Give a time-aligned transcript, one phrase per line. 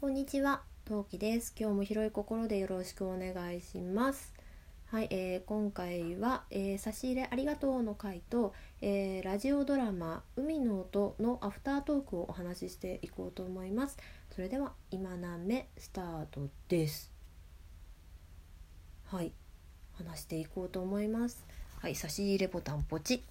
[0.00, 1.52] こんにちは、トウキです。
[1.58, 4.32] 今日も広い心でよろしくお願いします。
[4.86, 13.98] はい、えー今回は、えー差し入れありがとうの回と、えーラジオドラマ海の音のアフタートークをお話ししていこうと思います。
[14.30, 17.10] それでは今なめスタートです。
[19.06, 19.32] はい、
[19.94, 21.44] 話していこうと思います。
[21.80, 23.24] はい、差し入れボタンポチ。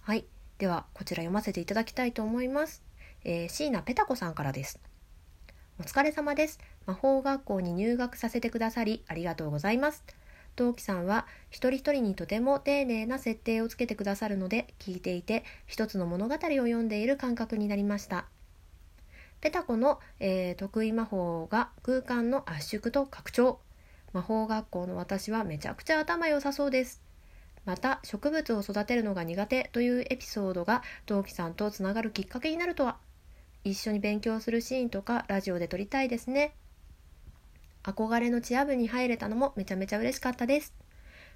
[0.00, 0.24] はい、
[0.58, 2.82] ではこちら読ませていただきたいと思います。
[3.22, 4.80] えー、椎名ペタ子さんからです。
[5.80, 6.58] お疲れ様です。
[6.86, 10.02] 魔法学校に入学させてくださりありがとうございます。
[10.56, 18.26] 陶器さんは一人一人にとても丁寧な設定をつけてくださるので聞いていて一つの物語を読んでいる感覚になりました。
[19.40, 23.60] ペタコの、えー得意魔法が空間の圧縮と拡張。
[24.12, 27.04] 魔法学校の私はめちゃくちゃ頭良さそうです。
[27.64, 32.96] また植物を育てるのが苦手というエピソードが陶器さんとつながるきっかけになるとは
[33.64, 36.54] 一緒に勉強するシーンとかラジオで撮りたいですね。
[37.82, 40.74] 憧れのチア部に入れたのもめちゃめちゃ嬉しかったです。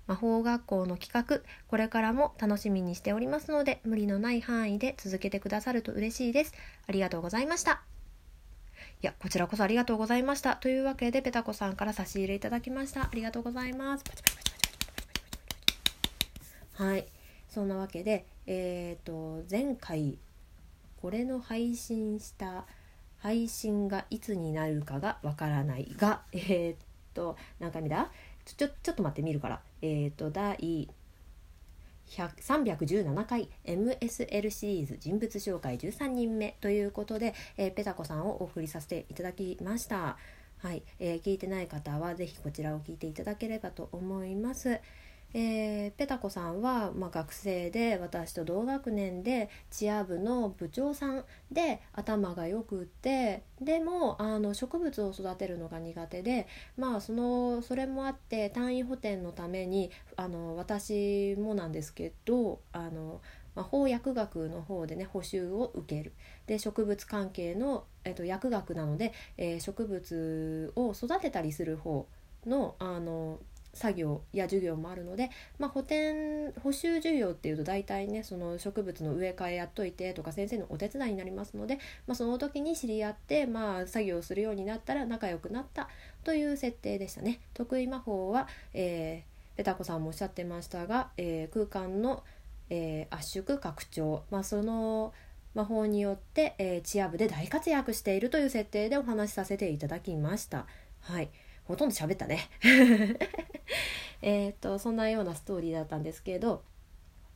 [0.07, 6.53] 魔法学校の企画これからも楽しみにしておりますので無理のない範囲で続けてくださると嬉しいです。
[6.87, 7.83] ありがとうございました。
[9.03, 10.57] いやこちらこそありがとうございました。
[10.57, 13.03] というわけでペタコさんから差し入れいただきました。
[13.03, 14.05] ありがとうございます。
[16.75, 17.07] はい。
[17.49, 20.19] そんなわけでえっ、ー、と前回
[21.03, 22.65] これの配信した
[23.19, 26.77] 配信がいつになるかがわからないがえーっ
[27.13, 28.13] と何回目だ
[28.45, 29.61] ちょちょっと待って見るから。
[29.83, 30.89] えーっと第
[32.09, 40.19] 317回 MSL シリーズ人物紹介13人目ということで、えーペタコさんをお送りさせていただきました。
[40.59, 44.79] はい、えー聞いてない方はぜひこちらを聞いていただければと思います。
[45.35, 63.21] えーペタコさんは、まあ、学生で私と同学年でチア部の部長さんで頭がよくってでもあの植物を育てるのが苦手でまあそのそれもあって単位補填のためにあの私もなんですけどあの
[63.55, 66.13] 魔法薬学の方でね補習を受ける。
[66.47, 72.07] で植物関係の、えっと、薬学なので、えー植物を育てたりする方
[72.47, 73.39] のあの
[73.75, 85.89] 作業や授業もあるので、まあ、補填補修授業っていうと大体ねその植物の植え替えやっといてとか先生のお手伝いになりますので、まあ、その時に知り合って、まあ、作業するようになったら仲良くなった
[86.25, 87.41] という設定でしたね。
[87.55, 92.25] 得意魔法は、えーペタコさんもおっしゃってましたが、えー空間の、
[92.71, 95.13] えー圧縮拡張、まあ、その
[95.55, 100.67] 魔法によって、えーチア部で大活躍しているという設定でお話しさせていただきました。
[101.01, 101.29] はい
[101.65, 102.49] ほとんど喋ったね。
[104.23, 106.63] えっとそんなようなストーリーだったんですけど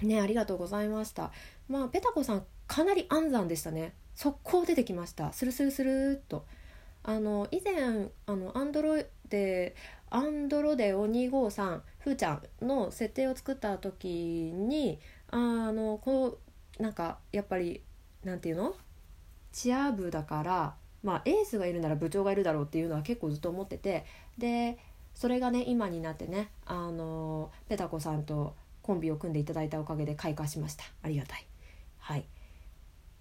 [0.00, 1.32] ねありがとうございました。
[1.69, 3.94] まあペタコさんかなり安産でしたね。
[4.14, 5.32] 速攻出てきました。
[5.32, 6.44] スルスルスルっと。
[7.03, 9.76] あの以前あのアンドロで
[10.10, 14.98] アンドロデオ253ふーちゃんの設定を作った時に
[15.31, 15.37] あ
[15.72, 16.38] のこ
[16.78, 17.82] うなんかやっぱり
[18.25, 18.75] なんていうの？
[19.53, 24.04] チア部だからまあエースがいるなら部長がいるだろうっていうのは結構ずっと思ってて
[24.38, 24.78] で
[25.14, 30.84] それがね今になってねあのペタコさんとコンビを組んでいただいたおかげで開花しました。
[31.02, 31.46] ありがたい。
[31.98, 32.24] はい。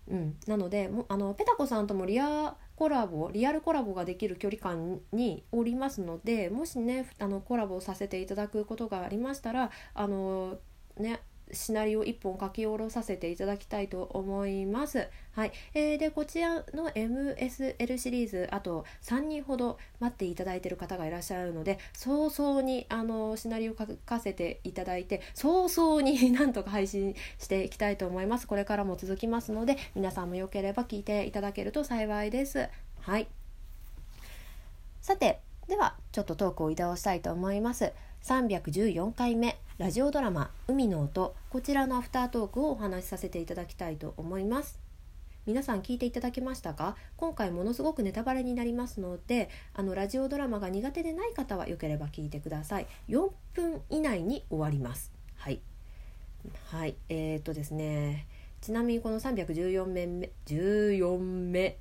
[0.07, 10.59] うん、なのでもあのペタコさんともリアコラボリアルコラボができる距離感におりますのでもしねあのコラボさせていただくことがありましたらあの
[10.97, 11.21] ね
[11.51, 15.07] シナリオ1本書き下ろさせていただきたいと思います。
[15.33, 28.47] はい、えーでこちらの MSL シリーズあと3人ほど待っていただいている方がいらっしゃるので早々にあのシナリオ書かせていただいて早々に なんとか配信していきたいと思います。
[28.47, 32.69] これからも続きますので皆さんもよければ聞いていただけると幸いです。
[33.01, 33.27] はい
[35.05, 44.79] さてではちょっとトークを移動したいと思います314回目ラジオドラマ「海の音」こちらのアフタートークをお話しさせていただきたいと思います。
[45.45, 46.95] 皆さん聞いていただけましたか？
[47.17, 52.87] 今回ものすごくネタバレになりますのであのラジオドラマが苦手でない方はよければ聞いてください。
[53.09, 55.11] 4分以内に終わります。
[55.35, 55.59] はい。
[56.67, 56.95] はい。
[57.09, 58.27] えー、っとですね。
[58.61, 61.77] ちなみにこの314面目14目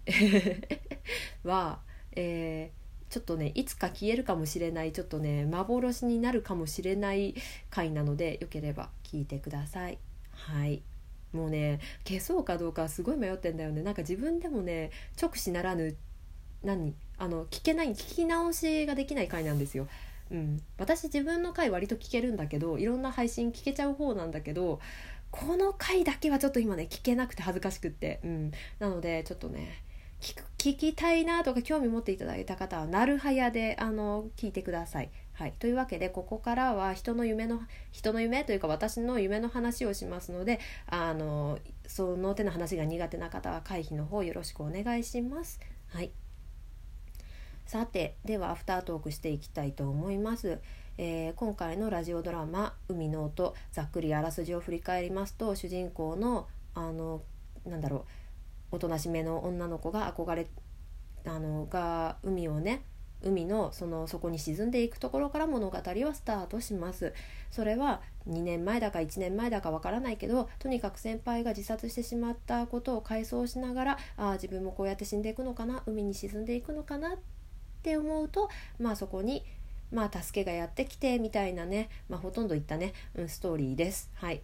[1.45, 1.79] は、
[2.17, 2.84] えー
[3.15, 7.37] ちょっとねいつか消えるかもしれないちょっとね幻になるかもしれない
[7.71, 9.99] 回なのでよければ聞いてください。
[10.33, 10.83] はい。
[11.33, 13.83] もうね消そうかどうかすごい迷ってんだよね。
[13.83, 14.91] なんか自分でもね
[15.23, 15.95] 直視ならぬ
[16.65, 16.93] 何？
[17.19, 19.87] あの聞けない聞き直しができない回なんですよ。
[20.33, 24.81] うん、私自分の回割と聞けるんだけどいろんな配信聞けちゃう方なんだけど
[25.31, 28.51] この回だけはちょっと今ね聞けなくて恥ずかしくって、うん、
[28.81, 29.85] なのでちょっとね
[30.21, 35.11] 聞く聞きたいなとか興味持っていただいた方はなるはやであの聞いてください。
[35.35, 37.61] はい、というわけでここからは人の夢の
[37.93, 45.61] 人の夢というか私の夢の話をしますのであのその手の話が苦手な方は回避の方よろしくお願いします。
[45.89, 46.13] はい
[47.67, 50.61] さてではアフタートークしていきたいと思います、
[50.97, 57.23] えー、今回のラジオドラマ「海の音」ざっくりあらすじを振り返りますと主人公のあの
[57.67, 58.24] なんだろう
[58.71, 60.47] おとなしめの女の子が憧れ
[61.27, 62.83] あのが海をね
[63.23, 67.15] 海のその底に沈んでいくところから物語はスタートします
[67.51, 77.19] それは2年前だか1年前だかわからないけどとにかく先輩が自殺してしまったことを回想しながらああ自分もこうやって死んでいくのかな海に沈んでいくのかなっ
[77.83, 79.45] て思うとまあそこに
[79.91, 84.11] まあ助けがやってきてみたいなね、まあ、ほとんどいったね、うん、ストーリーです。
[84.15, 84.41] はい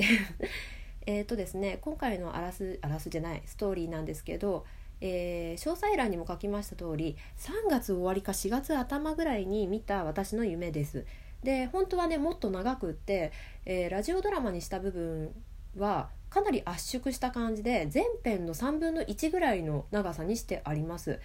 [1.06, 4.64] えっとですね今回のあらすあらすじゃないストーリーなんですけど、
[5.00, 11.06] えー、詳細欄にも書きました通り3月終わりか4月頭ぐらいに見た私の夢です。
[11.43, 13.32] で本当はねもっと長くって、
[13.64, 15.35] えー、ラジオドラマにした部分
[15.76, 21.19] はかなり圧縮した感じで全編の3分の1ぐらいの長さにしてあります。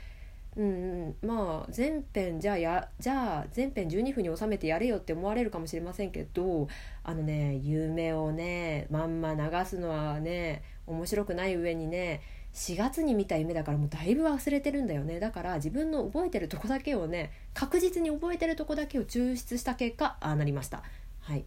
[0.58, 6.68] うんうん、まあ全編じゃあやじゃあ全編12分に収めてやれよって思われるかもしれませんけど
[7.04, 12.22] あのね夢をねまんま流すのはね面白くない上にね
[12.54, 15.20] 4月に見た夢だからもうだいぶ忘れてるんだよね。
[15.20, 20.82] だから自分の覚えてるとこだけをね確実に覚えてるとこだけを抽出した結果ああなりました。
[21.20, 21.44] はい。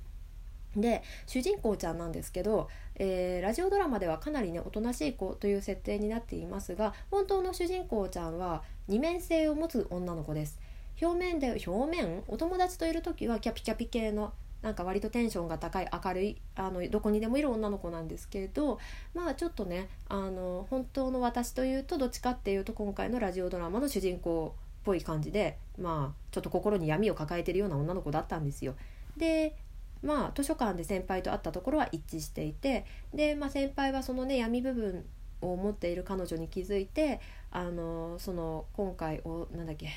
[0.80, 10.60] で主人公ちゃんなんですけど、えー、ラジオドラマではかなりねおとなしい子という設定になっていますが本当の主人公ちゃんは二面性を持つ女の子です
[11.00, 12.24] 表面で表面？
[12.26, 14.32] お友達といる時はキャピキャピ系の
[14.62, 18.80] なんか割とテンションが高い明るいあのどこにでもいる女の子なんですけど
[19.14, 28.74] まあちょっとねあの本当の私というとどっちかっていうと今回のラジオドラマの主人公っぽい感じでまあちょっと心に闇を抱えてるような女の子だったんですよ。
[29.16, 29.54] で
[30.02, 35.04] まあ図書館で先輩と会ったところは一致していてで、まあ、先輩はそのね闇部分
[35.40, 39.88] を持っている彼女に気づいてあのその今回おなんだっけ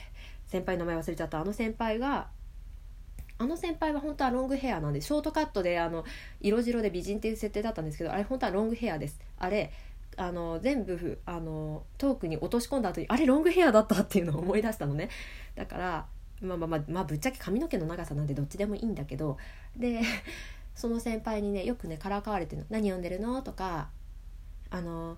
[0.45, 2.27] 先輩の名前忘れちゃったあの先輩が
[3.37, 6.05] あの先輩は本当はロングヘアなんでショートカットであの
[6.41, 9.19] 色白で美人っていう設定だったんですけどあれ本当はロングヘアです。
[9.39, 9.71] あれ
[10.17, 15.09] あの全部あのトークに落とし込んだ後にあれロングヘアだったっていうのを思い出したのね。
[15.55, 16.05] だから
[16.41, 19.37] まあまあまあ、まあ、ぶっちゃけ髪の毛の長さなんてどっちでもいいんだけど
[19.77, 20.01] で
[20.75, 23.89] その先輩にねよくねからかわれてるの「何読んでるの?」とか
[24.69, 25.17] あの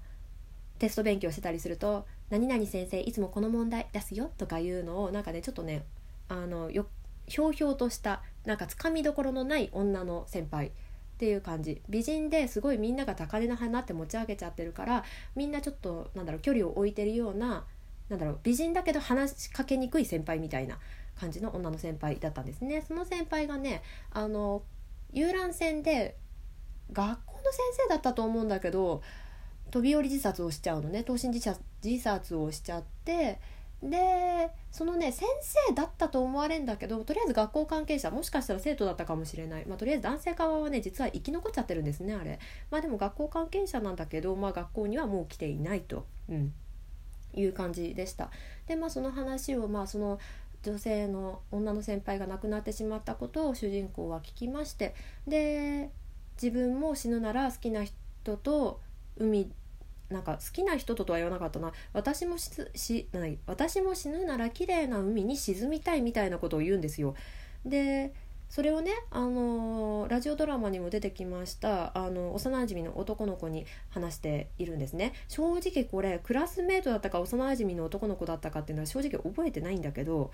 [0.80, 5.84] テスト勉強してたりすると「何々先生いつもこの問題出すよ」とかいうのをなんかねちょっとね
[6.28, 6.88] あのよ
[7.28, 10.72] ひょうひょうとしたなんかつかみどころのない女の先輩。
[11.14, 11.82] っていう感じ。
[11.88, 15.04] 美人ですごいみんなが高嶺の花って持ち上げちゃってるから
[15.36, 17.66] みんなちょっとなんだろう距離を置いてるような
[18.10, 20.80] なんだろう美人だけど話しかけにくい先輩みたいな。
[21.20, 22.84] 感じの女の先輩だったんですね。
[22.88, 23.82] その先輩がね
[24.12, 24.64] あの
[25.12, 26.18] 遊覧船で
[26.92, 29.02] 学校の先生だったと思うんだけど
[29.72, 31.04] 飛び降り自殺をしちゃうのね。
[31.04, 33.40] 投身自殺自殺をしちゃって
[33.82, 35.28] でそのね先
[35.68, 42.40] 生だったと思われるんだけどとりあえず学校関係者もしかしたら生徒だったかもしれない、まあ、とりあえず男性側はね実は生き残っちゃってるんですねあれ。
[42.72, 46.54] まあでも学校関係者なんだけど、まあ、学校にはもう来ていないと、うん、
[47.34, 48.30] いう感じでした。
[48.68, 50.18] でまあその話をまあその
[50.64, 54.96] 女性の女の先輩が亡くなってしまったことを主人公は聞きまして
[55.28, 55.92] で
[56.42, 58.80] 自分も死ぬなら好きな人と
[59.18, 59.52] 海
[60.10, 67.16] なんか好きな人ととは言わなかったな私もしない私も死ぬなら綺麗な海に沈みたいみたいなことを言うんですよ。
[67.66, 68.14] で
[68.54, 75.14] それをね、あのー、ラジオドラマにも出てきましたあの幼馴染の男の子に話しているんですね。
[75.28, 80.30] 正直これクラスメートだったか幼馴染の男の子だったかっていうのは正直覚えてないんだけど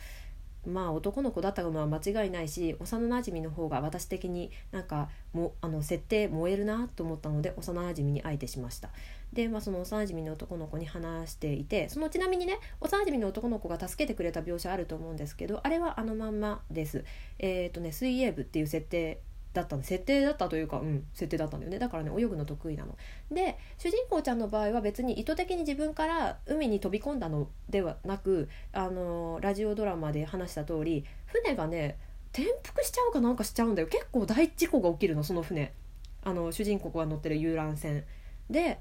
[0.68, 8.90] まあ男の子だったのは間違いないし幼なじみの方が私的になんかもあの設定燃えるなと思ったので幼なじみに相手しました。
[9.34, 17.06] で、まあ、その幼なじみの男の子に話していてそのちなみにね幼なじみの男の子が助けてくれた描写あると思うんですけどあれはあのまんまです。
[17.38, 19.22] えっ、ー、とね水泳部っていう設定
[19.54, 19.84] だったの。
[19.84, 21.80] 設定だったというかうん設定だったんだよね。
[21.80, 22.98] だからね泳ぐの得意なの。
[23.32, 31.98] で主人公ちゃんの場合は別に意図的に自分から海に飛び込んだのではなくあのラジオドラマで話した通り船がね
[32.32, 33.88] 転覆しちゃうかなんかしちゃうんだよ。
[33.88, 35.74] 結構大事故が起きるのその船。
[36.22, 38.04] あの主人公が乗ってる遊覧船。
[38.50, 38.80] で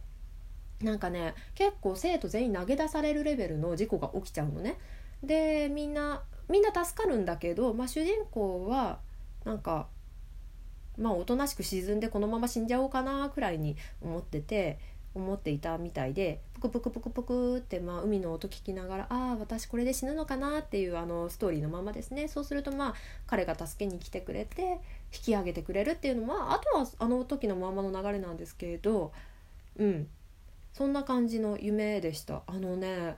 [0.83, 4.79] なんかね結構生徒全員投げ出されるレベルの事故が起きちゃうのね。
[5.23, 9.01] でみんなみんな助かるんだけど、まあ、主人公は
[9.45, 9.89] なんか
[10.97, 14.79] まあおとなしく沈んでこのまま死んじゃおうかなくらいに思ってて
[15.15, 22.29] 思っていたみたいでプクプクプクプクって、まあ、海の音聞きながらああ私これで死ぬのかなっていうあのストーリーのままですね。
[22.29, 22.95] そうするとまあ
[23.27, 24.81] 彼が助けに来てくれて
[25.13, 29.13] 引き上げてくれるっていうのはあとはあの時のままの流れなんですけれど
[29.79, 30.09] うん。
[30.73, 32.43] そんな感じの夢でした。
[32.47, 33.17] あのね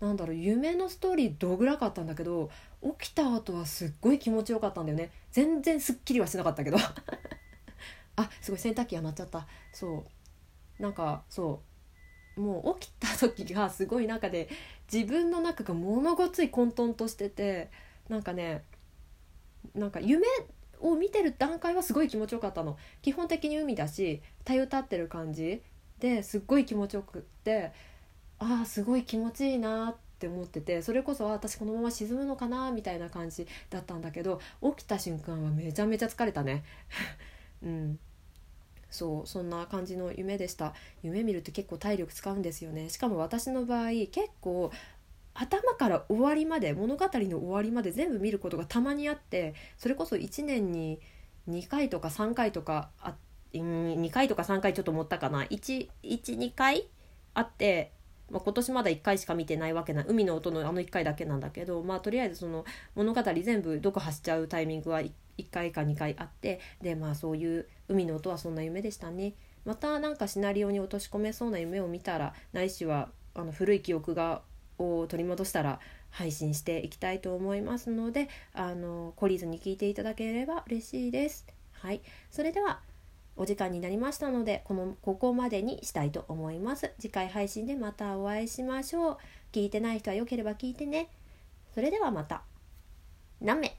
[0.00, 2.50] なんだろう夢のストーリーどぐらかったんだけど
[2.98, 5.10] 起きた後はすっごい気持ちよかったんだよね。
[5.30, 6.78] 全然すっきりはしなかったけど。
[8.16, 9.46] あすごい洗濯機が鳴っちゃった。
[9.72, 10.04] そ
[10.78, 10.82] う。
[10.82, 11.62] なんかそ
[12.36, 12.40] う。
[12.40, 14.48] もう起きた時がすごい中で
[14.92, 17.70] 自分の中がものごつい混沌としてて
[18.08, 18.64] なんかね
[19.74, 20.26] なんか夢
[20.80, 22.76] を見てる段階はすごい気持ちよかったの。
[23.02, 25.62] 基本的に海だしたゆたってる感じ。
[26.02, 27.70] ですっごい気持ちよくって
[28.40, 34.40] ああすごい気持ちいいなって思っててそれこそ私このまま沈むのかなみたいな感じだったんだけど
[34.76, 36.64] 起きた瞬間はめちゃめちゃ疲れたね。
[37.62, 37.98] うん。
[38.90, 40.74] そうそんな感じの夢でした。
[41.02, 42.90] 夢見るって結構体力使うんですよね。
[42.90, 44.72] しかも私の場合結構
[45.34, 51.00] 頭から終わりまで物語の終わりまで全部見ることがたまにあってそれこそ1年に
[51.48, 53.14] 2回とか3回とかあ
[53.54, 56.88] 2回とか3回ちょっと持ったかな12回
[57.34, 57.92] あって
[58.30, 69.34] まあ、今年まだ1回しか見てないわけな海の音のあの1回だけなんだけどまあとりあえずその物語全部読破しちゃうタイミングは 1, 1回か2回あってでまあそういう海の音はそんな夢でしたね。
[69.64, 74.42] またなんかシナリオに落とし込めそうな夢を見たらないしはあの古い記憶が
[74.78, 75.78] を取り戻したら
[76.10, 81.46] 配信していきたいと思いますのであの懲りずに聞いていただければ嬉しいです。
[81.72, 82.80] はい、それでは
[83.36, 86.92] お時間になりましたのでこのここまでにしたいと思います。
[86.98, 89.16] 次回配信でまたお会いしましょう。
[89.52, 91.08] 聞いてない人は良ければ聞いてね。
[91.74, 92.42] それではまた。
[93.40, 93.76] なめ